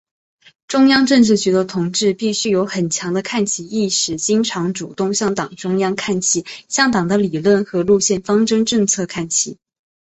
[0.67, 9.59] 中央政治局的同志必须有很强的看齐意识，经常、主动向党中央看齐，向党的理论和路线方针政策看齐。